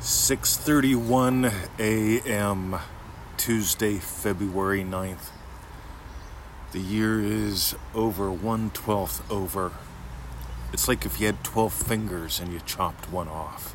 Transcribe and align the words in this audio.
6:31 0.00 1.52
a.m. 1.78 2.76
Tuesday, 3.36 3.96
February 3.98 4.84
9th. 4.84 5.30
The 6.72 6.80
year 6.80 7.20
is 7.20 7.74
over 7.94 8.30
1/12th 8.30 9.22
over. 9.30 9.72
It's 10.72 10.86
like 10.86 11.06
if 11.06 11.18
you 11.18 11.26
had 11.26 11.42
12 11.42 11.72
fingers 11.72 12.38
and 12.38 12.52
you 12.52 12.60
chopped 12.66 13.10
one 13.10 13.28
off. 13.28 13.74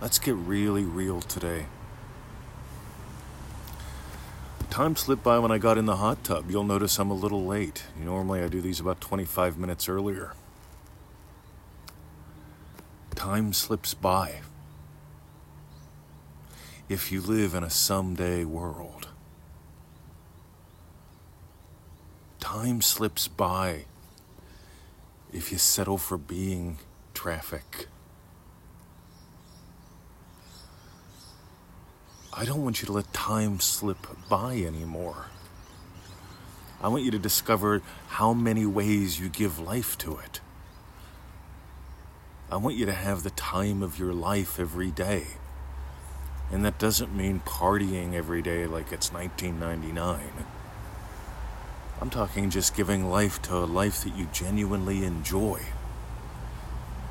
Let's 0.00 0.18
get 0.18 0.36
really 0.36 0.84
real 0.84 1.20
today. 1.20 1.66
Time 4.70 4.94
slipped 4.94 5.24
by 5.24 5.40
when 5.40 5.50
I 5.50 5.58
got 5.58 5.76
in 5.76 5.86
the 5.86 5.96
hot 5.96 6.22
tub. 6.22 6.50
You'll 6.50 6.62
notice 6.62 6.98
I'm 7.00 7.10
a 7.10 7.14
little 7.14 7.44
late. 7.44 7.82
Normally 7.98 8.42
I 8.42 8.48
do 8.48 8.60
these 8.60 8.78
about 8.78 9.00
25 9.00 9.58
minutes 9.58 9.88
earlier. 9.88 10.34
Time 13.20 13.52
slips 13.52 13.92
by. 13.92 14.40
If 16.88 17.12
you 17.12 17.20
live 17.20 17.52
in 17.52 17.62
a 17.62 17.68
someday 17.68 18.46
world, 18.46 19.08
time 22.38 22.80
slips 22.80 23.28
by 23.28 23.84
if 25.34 25.52
you 25.52 25.58
settle 25.58 25.98
for 25.98 26.16
being 26.16 26.78
traffic. 27.12 27.88
I 32.32 32.46
don't 32.46 32.64
want 32.64 32.80
you 32.80 32.86
to 32.86 32.92
let 32.92 33.12
time 33.12 33.60
slip 33.60 34.06
by 34.30 34.54
anymore. 34.54 35.26
I 36.82 36.88
want 36.88 37.02
you 37.02 37.10
to 37.10 37.18
discover 37.18 37.82
how 38.08 38.32
many 38.32 38.64
ways 38.64 39.20
you 39.20 39.28
give 39.28 39.58
life 39.58 39.98
to 39.98 40.16
it. 40.16 40.40
I 42.50 42.56
want 42.56 42.74
you 42.74 42.84
to 42.86 42.92
have 42.92 43.22
the 43.22 43.30
time 43.30 43.80
of 43.80 43.96
your 43.96 44.12
life 44.12 44.58
every 44.58 44.90
day. 44.90 45.26
And 46.50 46.64
that 46.64 46.80
doesn't 46.80 47.14
mean 47.14 47.42
partying 47.46 48.14
every 48.14 48.42
day 48.42 48.66
like 48.66 48.90
it's 48.90 49.12
1999. 49.12 50.20
I'm 52.00 52.10
talking 52.10 52.50
just 52.50 52.74
giving 52.74 53.08
life 53.08 53.40
to 53.42 53.54
a 53.54 53.66
life 53.66 54.02
that 54.02 54.16
you 54.16 54.26
genuinely 54.32 55.04
enjoy. 55.04 55.60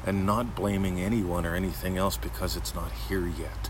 And 0.05 0.25
not 0.25 0.55
blaming 0.55 0.99
anyone 0.99 1.45
or 1.45 1.55
anything 1.55 1.97
else 1.97 2.17
because 2.17 2.57
it's 2.57 2.75
not 2.75 2.91
here 3.07 3.25
yet. 3.25 3.69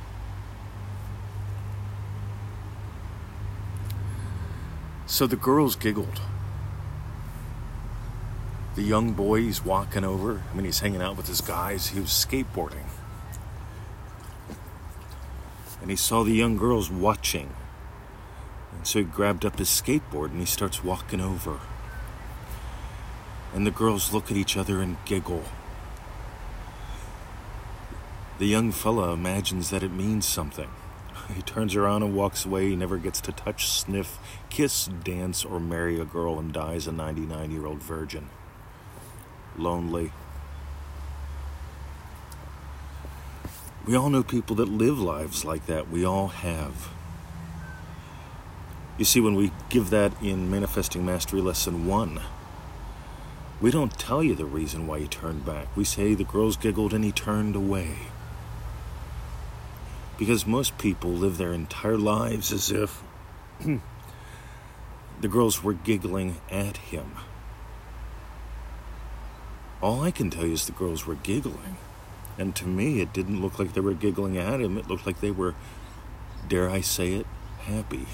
So 5.05 5.27
the 5.27 5.35
girls 5.35 5.75
giggled 5.75 6.19
the 8.75 8.83
young 8.83 9.13
boy 9.13 9.41
he's 9.41 9.65
walking 9.65 10.03
over. 10.03 10.43
I 10.51 10.55
mean, 10.55 10.65
he's 10.65 10.79
hanging 10.79 11.01
out 11.01 11.17
with 11.17 11.27
his 11.27 11.41
guys. 11.41 11.87
He 11.87 11.99
was 11.99 12.09
skateboarding. 12.09 12.85
And 15.81 15.89
he 15.89 15.95
saw 15.95 16.23
the 16.23 16.33
young 16.33 16.57
girls 16.57 16.91
watching. 16.91 17.49
And 18.73 18.85
so 18.85 18.99
he 18.99 19.05
grabbed 19.05 19.45
up 19.45 19.57
his 19.57 19.69
skateboard 19.69 20.31
and 20.31 20.39
he 20.39 20.45
starts 20.45 20.83
walking 20.83 21.21
over. 21.21 21.59
And 23.53 23.65
the 23.65 23.71
girls 23.71 24.13
look 24.13 24.29
at 24.29 24.37
each 24.37 24.55
other 24.55 24.81
and 24.81 24.97
giggle. 25.05 25.43
The 28.37 28.45
young 28.45 28.71
fella 28.71 29.11
imagines 29.11 29.69
that 29.71 29.83
it 29.83 29.91
means 29.91 30.25
something. 30.25 30.69
He 31.35 31.43
turns 31.43 31.75
around 31.75 32.01
and 32.01 32.15
walks 32.15 32.43
away. 32.43 32.69
He 32.69 32.75
never 32.75 32.97
gets 32.97 33.21
to 33.21 33.31
touch, 33.31 33.69
sniff, 33.69 34.17
kiss, 34.49 34.87
dance, 35.03 35.45
or 35.45 35.59
marry 35.59 35.99
a 35.99 36.05
girl 36.05 36.39
and 36.39 36.51
dies 36.51 36.87
a 36.87 36.91
99 36.91 37.51
year 37.51 37.67
old 37.67 37.83
virgin 37.83 38.29
lonely. 39.59 40.11
We 43.85 43.95
all 43.95 44.09
know 44.09 44.23
people 44.23 44.55
that 44.57 44.69
live 44.69 44.99
lives 44.99 45.43
like 45.43 45.65
that. 45.65 45.89
We 45.89 46.05
all 46.05 46.27
have. 46.27 46.89
You 48.97 49.05
see, 49.05 49.21
when 49.21 49.35
we 49.35 49.51
give 49.69 49.89
that 49.91 50.11
in 50.21 50.51
Manifesting 50.51 51.05
Mastery 51.05 51.41
Lesson 51.41 51.87
1, 51.87 52.19
we 53.61 53.71
don't 53.71 53.97
tell 53.97 54.23
you 54.23 54.35
the 54.35 54.45
reason 54.45 54.87
why 54.87 54.99
he 54.99 55.07
turned 55.07 55.45
back. 55.45 55.75
We 55.75 55.83
say 55.83 56.13
the 56.13 56.23
girls 56.23 56.55
giggled 56.55 56.93
and 56.93 57.03
he 57.03 57.11
turned 57.11 57.55
away. 57.55 57.95
Because 60.17 60.45
most 60.45 60.77
people 60.77 61.11
live 61.11 61.37
their 61.37 61.53
entire 61.53 61.97
lives 61.97 62.51
as 62.51 62.71
if 62.71 63.01
the 65.21 65.27
girls 65.27 65.63
were 65.63 65.73
giggling 65.73 66.37
at 66.51 66.77
him. 66.77 67.13
All 69.81 70.01
I 70.01 70.11
can 70.11 70.29
tell 70.29 70.45
you 70.45 70.53
is 70.53 70.65
the 70.65 70.73
girls 70.73 71.05
were 71.05 71.15
giggling. 71.15 71.77
And 72.37 72.55
to 72.55 72.67
me, 72.67 73.01
it 73.01 73.13
didn't 73.13 73.41
look 73.41 73.59
like 73.59 73.73
they 73.73 73.81
were 73.81 73.93
giggling 73.93 74.37
at 74.37 74.61
him. 74.61 74.77
It 74.77 74.87
looked 74.87 75.05
like 75.05 75.21
they 75.21 75.31
were, 75.31 75.55
dare 76.47 76.69
I 76.69 76.81
say 76.81 77.13
it, 77.13 77.25
happy. 77.61 78.07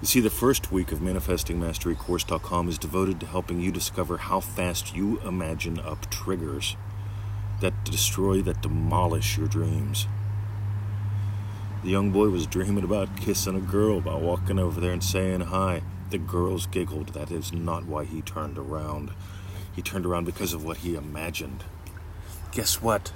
You 0.00 0.06
see, 0.06 0.20
the 0.20 0.30
first 0.30 0.70
week 0.70 0.92
of 0.92 0.98
ManifestingMasteryCourse.com 0.98 2.68
is 2.68 2.78
devoted 2.78 3.20
to 3.20 3.26
helping 3.26 3.60
you 3.60 3.72
discover 3.72 4.18
how 4.18 4.40
fast 4.40 4.94
you 4.94 5.18
imagine 5.20 5.78
up 5.80 6.10
triggers 6.10 6.76
that 7.60 7.84
destroy, 7.84 8.42
that 8.42 8.60
demolish 8.60 9.38
your 9.38 9.46
dreams. 9.48 10.06
The 11.82 11.90
young 11.90 12.10
boy 12.10 12.28
was 12.28 12.46
dreaming 12.46 12.84
about 12.84 13.16
kissing 13.16 13.56
a 13.56 13.60
girl, 13.60 13.98
about 13.98 14.20
walking 14.20 14.58
over 14.58 14.80
there 14.80 14.92
and 14.92 15.02
saying 15.02 15.40
hi. 15.40 15.82
The 16.14 16.18
girls 16.18 16.66
giggled. 16.66 17.08
That 17.08 17.32
is 17.32 17.52
not 17.52 17.86
why 17.86 18.04
he 18.04 18.22
turned 18.22 18.56
around. 18.56 19.10
He 19.74 19.82
turned 19.82 20.06
around 20.06 20.26
because 20.26 20.52
of 20.52 20.64
what 20.64 20.76
he 20.76 20.94
imagined. 20.94 21.64
Guess 22.52 22.80
what? 22.80 23.12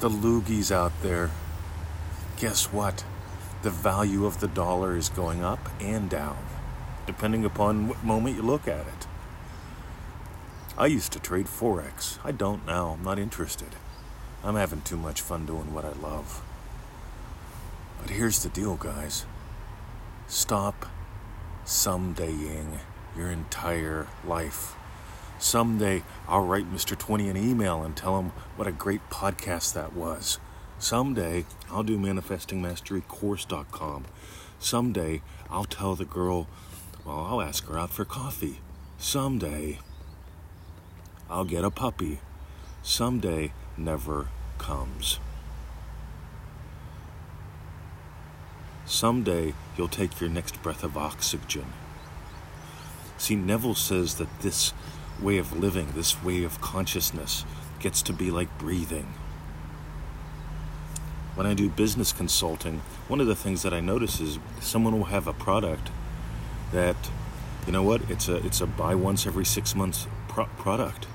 The 0.00 0.10
loogies 0.10 0.70
out 0.70 0.92
there. 1.00 1.30
Guess 2.36 2.66
what? 2.74 3.06
The 3.62 3.70
value 3.70 4.26
of 4.26 4.40
the 4.40 4.48
dollar 4.48 4.98
is 4.98 5.08
going 5.08 5.42
up 5.42 5.70
and 5.80 6.10
down, 6.10 6.36
depending 7.06 7.42
upon 7.42 7.88
what 7.88 8.04
moment 8.04 8.36
you 8.36 8.42
look 8.42 8.68
at 8.68 8.86
it. 8.86 9.06
I 10.76 10.88
used 10.88 11.10
to 11.12 11.18
trade 11.18 11.46
Forex. 11.46 12.18
I 12.22 12.32
don't 12.32 12.66
now. 12.66 12.98
I'm 12.98 13.02
not 13.02 13.18
interested. 13.18 13.76
I'm 14.42 14.56
having 14.56 14.82
too 14.82 14.98
much 14.98 15.22
fun 15.22 15.46
doing 15.46 15.72
what 15.72 15.86
I 15.86 15.92
love. 15.92 16.42
But 18.02 18.10
here's 18.10 18.42
the 18.42 18.50
deal, 18.50 18.76
guys. 18.76 19.24
Stop 20.28 20.84
somedaying 21.64 22.78
your 23.16 23.30
entire 23.30 24.06
life. 24.24 24.74
Someday 25.38 26.02
I'll 26.28 26.44
write 26.44 26.72
Mr. 26.72 26.98
20 26.98 27.28
an 27.28 27.36
email 27.36 27.82
and 27.82 27.96
tell 27.96 28.18
him 28.18 28.32
what 28.56 28.68
a 28.68 28.72
great 28.72 29.08
podcast 29.10 29.74
that 29.74 29.94
was. 29.94 30.38
Someday 30.78 31.44
I'll 31.70 31.82
do 31.82 31.98
manifestingmasterycourse.com. 31.98 34.04
Someday 34.58 35.22
I'll 35.50 35.64
tell 35.64 35.94
the 35.94 36.04
girl, 36.04 36.46
well, 37.04 37.20
I'll 37.20 37.42
ask 37.42 37.66
her 37.66 37.78
out 37.78 37.90
for 37.90 38.04
coffee. 38.04 38.60
Someday 38.98 39.78
I'll 41.28 41.44
get 41.44 41.64
a 41.64 41.70
puppy. 41.70 42.20
Someday 42.82 43.52
never 43.76 44.28
comes. 44.58 45.18
Someday 48.86 49.54
you'll 49.76 49.88
take 49.88 50.20
your 50.20 50.30
next 50.30 50.62
breath 50.62 50.84
of 50.84 50.96
oxygen. 50.96 51.66
See, 53.16 53.34
Neville 53.34 53.74
says 53.74 54.16
that 54.16 54.40
this 54.40 54.72
way 55.20 55.38
of 55.38 55.58
living, 55.58 55.92
this 55.92 56.22
way 56.22 56.44
of 56.44 56.60
consciousness, 56.60 57.44
gets 57.80 58.02
to 58.02 58.12
be 58.12 58.30
like 58.30 58.58
breathing. 58.58 59.14
When 61.34 61.46
I 61.46 61.54
do 61.54 61.68
business 61.68 62.12
consulting, 62.12 62.82
one 63.08 63.20
of 63.20 63.26
the 63.26 63.34
things 63.34 63.62
that 63.62 63.72
I 63.72 63.80
notice 63.80 64.20
is 64.20 64.38
someone 64.60 64.96
will 64.96 65.06
have 65.06 65.26
a 65.26 65.32
product 65.32 65.90
that, 66.72 66.96
you 67.66 67.72
know 67.72 67.82
what, 67.82 68.08
it's 68.10 68.28
a 68.28 68.36
it's 68.46 68.60
a 68.60 68.66
buy 68.66 68.94
once 68.94 69.26
every 69.26 69.44
six 69.44 69.74
months 69.74 70.06
pro- 70.28 70.46
product. 70.58 71.06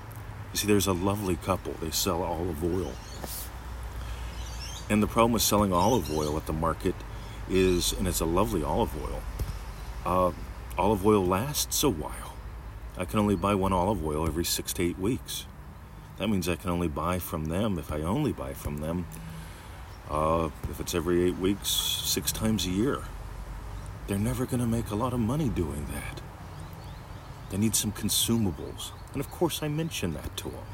You 0.52 0.58
see, 0.58 0.68
there's 0.68 0.88
a 0.88 0.94
lovely 0.94 1.36
couple. 1.36 1.74
They 1.80 1.92
sell 1.92 2.24
olive 2.24 2.64
oil, 2.64 2.94
and 4.90 5.02
the 5.02 5.08
problem 5.08 5.34
with 5.34 5.42
selling 5.42 5.72
olive 5.72 6.12
oil 6.12 6.36
at 6.36 6.48
the 6.48 6.54
market 6.54 6.96
is, 7.50 7.94
and 7.94 8.08
it's 8.08 8.20
a 8.20 8.26
lovely 8.26 8.64
olive 8.64 8.96
oil. 9.04 9.22
Uh, 10.06 10.32
olive 10.78 11.06
oil 11.06 11.26
lasts 11.26 11.84
a 11.84 11.90
while. 11.90 12.36
I 12.98 13.06
can 13.06 13.20
only 13.20 13.36
buy 13.36 13.56
one 13.56 13.74
olive 13.74 14.06
oil 14.06 14.28
every 14.28 14.46
six 14.46 14.74
to 14.74 14.84
eight 14.84 15.00
weeks. 15.00 15.46
That 16.18 16.30
means 16.30 16.50
I 16.50 16.56
can 16.56 16.70
only 16.70 16.90
buy 16.90 17.20
from 17.20 17.46
them, 17.46 17.80
if 17.80 17.92
I 17.92 18.02
only 18.02 18.34
buy 18.34 18.54
from 18.54 18.80
them, 18.80 19.08
uh, 20.10 20.50
if 20.70 20.80
it's 20.80 20.94
every 20.94 21.24
eight 21.24 21.38
weeks, 21.38 21.70
six 21.70 22.32
times 22.32 22.66
a 22.66 22.70
year. 22.70 23.04
They're 24.08 24.18
never 24.18 24.46
going 24.46 24.60
to 24.60 24.68
make 24.68 24.90
a 24.90 24.96
lot 24.96 25.14
of 25.14 25.20
money 25.20 25.50
doing 25.50 25.86
that. 25.94 26.22
They 27.50 27.58
need 27.58 27.76
some 27.76 27.92
consumables. 27.92 28.92
And 29.14 29.22
of 29.22 29.32
course, 29.32 29.64
I 29.64 29.68
mention 29.68 30.14
that 30.14 30.36
to 30.38 30.50
them. 30.50 30.66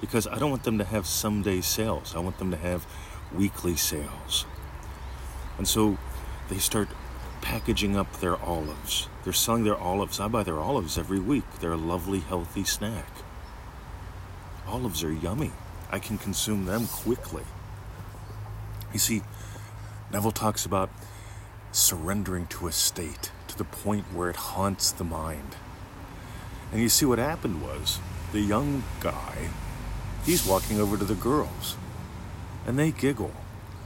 Because 0.00 0.26
I 0.26 0.38
don't 0.38 0.50
want 0.50 0.64
them 0.64 0.78
to 0.78 0.84
have 0.84 1.06
someday 1.06 1.60
sales, 1.60 2.16
I 2.16 2.20
want 2.20 2.38
them 2.38 2.50
to 2.50 2.56
have 2.56 2.86
weekly 3.32 3.76
sales. 3.76 4.46
And 5.60 5.68
so 5.68 5.98
they 6.48 6.56
start 6.56 6.88
packaging 7.42 7.94
up 7.94 8.10
their 8.20 8.38
olives. 8.38 9.08
They're 9.24 9.34
selling 9.34 9.64
their 9.64 9.76
olives. 9.76 10.18
I 10.18 10.26
buy 10.26 10.42
their 10.42 10.58
olives 10.58 10.96
every 10.96 11.18
week. 11.18 11.44
They're 11.60 11.72
a 11.72 11.76
lovely, 11.76 12.20
healthy 12.20 12.64
snack. 12.64 13.04
Olives 14.66 15.04
are 15.04 15.12
yummy. 15.12 15.52
I 15.90 15.98
can 15.98 16.16
consume 16.16 16.64
them 16.64 16.86
quickly. 16.86 17.42
You 18.94 18.98
see, 18.98 19.20
Neville 20.10 20.32
talks 20.32 20.64
about 20.64 20.88
surrendering 21.72 22.46
to 22.46 22.66
a 22.66 22.72
state 22.72 23.30
to 23.48 23.58
the 23.58 23.64
point 23.64 24.06
where 24.14 24.30
it 24.30 24.36
haunts 24.36 24.90
the 24.90 25.04
mind. 25.04 25.56
And 26.72 26.80
you 26.80 26.88
see, 26.88 27.04
what 27.04 27.18
happened 27.18 27.60
was 27.60 27.98
the 28.32 28.40
young 28.40 28.82
guy, 29.00 29.50
he's 30.24 30.46
walking 30.46 30.80
over 30.80 30.96
to 30.96 31.04
the 31.04 31.14
girls, 31.14 31.76
and 32.66 32.78
they 32.78 32.92
giggle, 32.92 33.34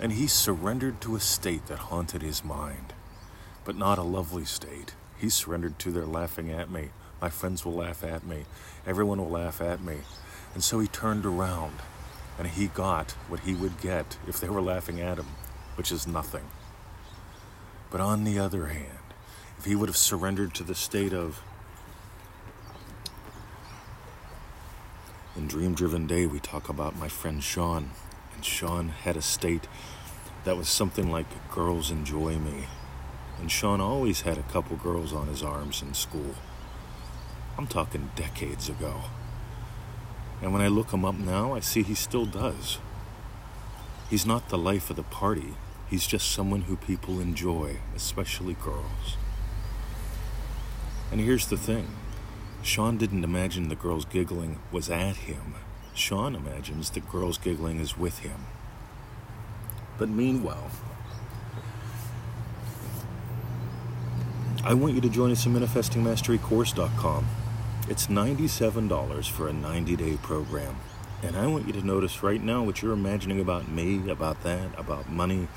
and 0.01 0.13
he 0.13 0.27
surrendered 0.27 1.01
to 1.01 1.17
a 1.17 1.21
state 1.21 1.67
that 1.67 1.79
haunted 1.79 2.23
his 2.23 2.45
mind, 2.45 2.93
but 3.65 3.77
not 3.77 3.99
a 3.99 4.03
lovely 4.03 4.45
state. 4.45 4.95
He 5.19 5.29
surrendered 5.29 5.79
to 5.81 5.91
their 5.91 6.07
laughing 6.07 6.51
at 6.51 6.71
me. 6.71 6.91
My 7.21 7.31
friends 7.31 7.65
will 7.65 7.75
laugh 7.75 8.05
at 8.05 8.27
me. 8.27 8.45
Everyone 8.87 9.19
will 9.19 9.31
laugh 9.31 9.61
at 9.61 9.83
me. 9.83 9.99
And 10.53 10.63
so 10.63 10.79
he 10.79 10.89
turned 10.89 11.25
around 11.25 11.75
and 12.39 12.49
he 12.49 12.67
got 12.67 13.13
what 13.29 13.41
he 13.41 13.55
would 13.55 13.81
get 13.81 14.17
if 14.27 14.41
they 14.41 14.49
were 14.49 14.61
laughing 14.61 15.01
at 15.01 15.19
him, 15.19 15.27
which 15.77 15.93
is 15.93 16.07
nothing. 16.07 16.45
But 17.91 18.01
on 18.01 18.25
the 18.25 18.39
other 18.39 18.67
hand, 18.67 18.99
if 19.59 19.65
he 19.65 19.75
would 19.77 19.89
have 19.89 19.97
surrendered 19.97 20.53
to 20.55 20.65
the 20.65 20.75
state 20.75 21.13
of, 21.13 21.43
in 25.37 25.47
Dream 25.47 25.75
Driven 25.75 26.07
Day, 26.07 26.27
we 26.27 26.41
talk 26.41 26.69
about 26.69 26.97
my 26.97 27.09
friend 27.09 27.43
Sean, 27.43 27.91
Sean 28.45 28.91
had 28.91 29.17
a 29.17 29.23
state 29.23 29.67
that 30.45 30.57
was 30.57 30.69
something 30.69 31.11
like 31.11 31.51
girls 31.51 31.91
enjoy 31.91 32.37
me. 32.37 32.67
And 33.41 33.51
Sean 33.51 33.81
always 33.81 34.23
had 34.23 34.39
a 34.39 34.43
couple 34.43 34.77
girls 34.77 35.13
on 35.13 35.29
his 35.29 35.43
arms 35.43 35.83
in 35.83 35.95
school. 35.95 36.35
I'm 37.57 37.67
talking 37.67 38.11
decades 38.15 38.69
ago. 38.69 39.03
And 40.43 40.53
when 40.53 40.63
I 40.63 40.69
look 40.69 40.91
him 40.91 41.05
up 41.05 41.15
now, 41.15 41.55
I 41.55 41.61
see 41.61 41.83
he 41.83 41.95
still 41.95 42.27
does. 42.27 42.79
He's 44.11 44.27
not 44.27 44.49
the 44.49 44.59
life 44.59 44.91
of 44.91 44.97
the 44.97 45.03
party, 45.03 45.55
he's 45.89 46.07
just 46.07 46.31
someone 46.31 46.63
who 46.63 46.77
people 46.77 47.21
enjoy, 47.21 47.79
especially 47.97 48.55
girls. 48.55 49.17
And 51.11 51.21
here's 51.21 51.47
the 51.47 51.57
thing 51.57 51.89
Sean 52.63 52.99
didn't 52.99 53.25
imagine 53.25 53.69
the 53.69 53.77
girls 53.77 54.05
giggling 54.05 54.59
was 54.71 54.91
at 54.91 55.17
him. 55.17 55.55
Sean 55.95 56.35
imagines 56.35 56.91
the 56.91 57.01
girls 57.01 57.39
giggling 57.39 57.79
is 57.79 57.97
with 57.97 58.19
him. 58.21 58.47
But 59.97 60.09
meanwhile, 60.09 60.71
I 64.65 64.75
want 64.75 64.95
you 64.95 65.01
to 65.03 65.09
join 65.09 65.31
us 65.31 65.47
at 65.47 65.53
ManifestingMasteryCourse.com. 65.53 67.27
It's 67.89 68.09
$97 68.09 69.29
for 69.29 69.49
a 69.49 69.53
90 69.53 69.97
day 69.97 70.17
program. 70.17 70.77
And 71.23 71.37
I 71.37 71.47
want 71.47 71.67
you 71.67 71.73
to 71.75 71.87
notice 71.87 72.23
right 72.23 72.43
now 72.43 72.65
what 72.65 72.83
you're 72.83 72.93
imagining 72.93 73.41
about 73.41 73.69
me, 73.69 74.11
about 74.11 74.43
that, 74.43 74.79
about 74.79 75.09
money, 75.09 75.49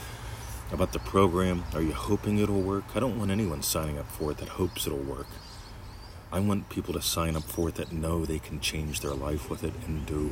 about 0.72 0.94
the 0.94 1.00
program. 1.00 1.64
Are 1.74 1.82
you 1.82 1.94
hoping 1.94 2.38
it'll 2.38 2.62
work? 2.62 2.84
I 2.96 3.00
don't 3.00 3.18
want 3.18 3.32
anyone 3.32 3.64
signing 3.64 3.98
up 3.98 4.10
for 4.10 4.32
it 4.32 4.38
that 4.38 4.50
hopes 4.50 4.86
it'll 4.86 5.00
work. 5.00 5.28
I 6.30 6.40
want 6.42 6.68
people 6.68 6.94
to 6.94 7.02
sign 7.02 7.38
up 7.38 7.44
for 7.44 7.70
it 7.70 7.76
that 7.76 7.94
know 7.94 8.26
they 8.26 8.40
can 8.40 8.60
change 8.60 9.00
their 9.00 9.14
life 9.14 9.50
with 9.50 9.64
it 9.64 9.74
and 9.88 10.06
do. 10.06 10.32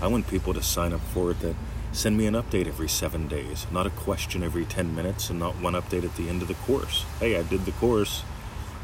I 0.00 0.06
want 0.06 0.28
people 0.28 0.54
to 0.54 0.62
sign 0.62 0.94
up 0.94 1.00
for 1.00 1.30
it 1.30 1.40
that 1.40 1.56
send 1.92 2.16
me 2.16 2.26
an 2.26 2.34
update 2.34 2.66
every 2.66 2.88
seven 2.88 3.28
days, 3.28 3.66
not 3.70 3.86
a 3.86 3.90
question 3.90 4.42
every 4.42 4.64
10 4.64 4.94
minutes, 4.94 5.28
and 5.28 5.38
not 5.38 5.60
one 5.60 5.74
update 5.74 6.04
at 6.04 6.16
the 6.16 6.30
end 6.30 6.40
of 6.40 6.48
the 6.48 6.54
course. 6.54 7.04
Hey, 7.20 7.36
I 7.36 7.42
did 7.42 7.66
the 7.66 7.72
course. 7.72 8.22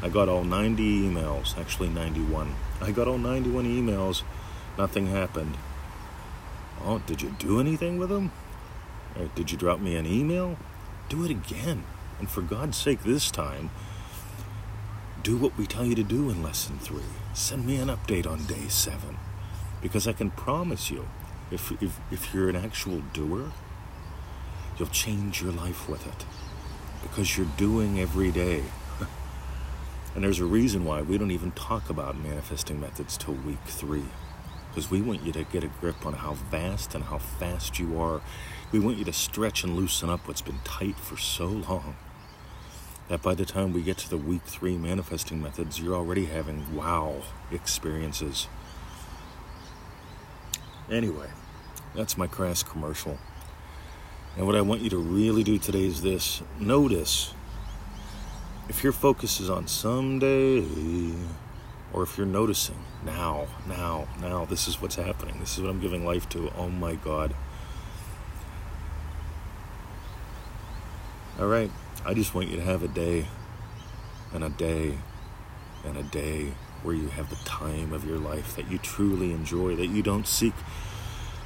I 0.03 0.09
got 0.09 0.29
all 0.29 0.43
90 0.43 1.09
emails, 1.09 1.57
actually 1.57 1.89
91. 1.89 2.53
I 2.79 2.91
got 2.91 3.07
all 3.07 3.17
91 3.17 3.65
emails, 3.65 4.21
nothing 4.77 5.07
happened. 5.07 5.57
Oh, 6.83 6.99
did 6.99 7.21
you 7.21 7.35
do 7.39 7.59
anything 7.59 7.97
with 7.97 8.09
them? 8.09 8.31
Did 9.33 9.51
you 9.51 9.57
drop 9.57 9.79
me 9.79 9.95
an 9.95 10.05
email? 10.05 10.57
Do 11.09 11.23
it 11.23 11.31
again. 11.31 11.83
And 12.19 12.29
for 12.29 12.41
God's 12.41 12.77
sake, 12.77 13.03
this 13.03 13.31
time, 13.31 13.69
do 15.23 15.37
what 15.37 15.57
we 15.57 15.65
tell 15.65 15.85
you 15.85 15.95
to 15.95 16.03
do 16.03 16.29
in 16.29 16.43
lesson 16.43 16.77
three. 16.79 17.01
Send 17.33 17.65
me 17.65 17.77
an 17.77 17.87
update 17.87 18.27
on 18.27 18.43
day 18.43 18.67
seven. 18.67 19.17
Because 19.81 20.05
I 20.05 20.11
can 20.11 20.31
promise 20.31 20.91
you, 20.91 21.07
if, 21.49 21.71
if, 21.81 21.97
if 22.11 22.33
you're 22.33 22.49
an 22.49 22.57
actual 22.57 22.99
doer, 23.13 23.53
you'll 24.77 24.89
change 24.89 25.41
your 25.41 25.53
life 25.53 25.87
with 25.87 26.05
it. 26.05 26.25
Because 27.01 27.37
you're 27.37 27.47
doing 27.57 27.99
every 27.99 28.31
day. 28.31 28.63
And 30.15 30.23
there's 30.23 30.39
a 30.39 30.45
reason 30.45 30.85
why 30.85 31.01
we 31.01 31.17
don't 31.17 31.31
even 31.31 31.53
talk 31.53 31.89
about 31.89 32.15
manifesting 32.15 32.79
methods 32.79 33.17
till 33.17 33.33
week 33.33 33.63
three. 33.65 34.05
Because 34.69 34.91
we 34.91 35.01
want 35.01 35.23
you 35.23 35.31
to 35.31 35.43
get 35.45 35.63
a 35.63 35.67
grip 35.67 36.05
on 36.05 36.13
how 36.13 36.33
vast 36.33 36.93
and 36.93 37.05
how 37.05 37.17
fast 37.17 37.79
you 37.79 37.99
are. 37.99 38.21
We 38.71 38.79
want 38.79 38.97
you 38.97 39.05
to 39.05 39.13
stretch 39.13 39.63
and 39.63 39.75
loosen 39.75 40.11
up 40.11 40.27
what's 40.27 40.43
been 40.43 40.59
tight 40.63 40.97
for 40.97 41.17
so 41.17 41.47
long. 41.47 41.95
That 43.09 43.21
by 43.21 43.35
the 43.35 43.45
time 43.45 43.73
we 43.73 43.81
get 43.81 43.97
to 43.99 44.09
the 44.09 44.17
week 44.17 44.43
three 44.43 44.77
manifesting 44.77 45.41
methods, 45.41 45.79
you're 45.79 45.95
already 45.95 46.25
having 46.25 46.75
wow 46.75 47.23
experiences. 47.51 48.47
Anyway, 50.89 51.27
that's 51.95 52.17
my 52.17 52.27
crass 52.27 52.63
commercial. 52.63 53.17
And 54.35 54.47
what 54.47 54.55
I 54.55 54.61
want 54.61 54.81
you 54.81 54.89
to 54.89 54.97
really 54.97 55.43
do 55.43 55.57
today 55.57 55.85
is 55.85 56.01
this 56.01 56.41
notice 56.59 57.33
if 58.69 58.83
your 58.83 58.93
focus 58.93 59.39
is 59.39 59.49
on 59.49 59.67
someday, 59.67 60.63
or 61.91 62.03
if 62.03 62.17
you're 62.17 62.25
noticing 62.25 62.77
now, 63.05 63.47
now, 63.67 64.07
now, 64.21 64.45
this 64.45 64.67
is 64.67 64.81
what's 64.81 64.95
happening, 64.95 65.39
this 65.39 65.57
is 65.57 65.61
what 65.61 65.69
I'm 65.69 65.81
giving 65.81 66.05
life 66.05 66.29
to, 66.29 66.51
oh 66.57 66.69
my 66.69 66.95
God. 66.95 67.35
All 71.39 71.47
right, 71.47 71.71
I 72.05 72.13
just 72.13 72.35
want 72.35 72.49
you 72.49 72.57
to 72.57 72.61
have 72.61 72.83
a 72.83 72.87
day, 72.87 73.25
and 74.33 74.43
a 74.43 74.49
day, 74.49 74.99
and 75.83 75.97
a 75.97 76.03
day 76.03 76.53
where 76.83 76.93
you 76.93 77.07
have 77.07 77.31
the 77.31 77.43
time 77.43 77.91
of 77.91 78.05
your 78.05 78.19
life 78.19 78.55
that 78.55 78.69
you 78.69 78.77
truly 78.77 79.31
enjoy, 79.31 79.75
that 79.77 79.87
you 79.87 80.03
don't 80.03 80.27
seek 80.27 80.53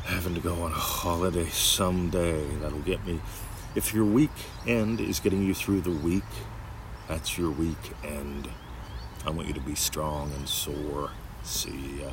having 0.04 0.36
to 0.36 0.42
go 0.42 0.56
on 0.64 0.74
a 0.74 0.76
holiday 0.76 1.48
someday. 1.48 2.44
That'll 2.56 2.80
get 2.80 3.06
me. 3.06 3.22
If 3.76 3.94
your 3.94 4.04
weekend 4.04 5.00
is 5.00 5.22
getting 5.22 5.44
you 5.44 5.54
through 5.54 5.82
the 5.82 5.92
week, 5.92 6.24
that's 7.08 7.38
your 7.38 7.52
weekend. 7.52 8.50
I 9.26 9.30
want 9.30 9.48
you 9.48 9.54
to 9.54 9.62
be 9.62 9.76
strong 9.76 10.34
and 10.34 10.50
sore. 10.50 11.12
See 11.44 12.02
ya. 12.02 12.12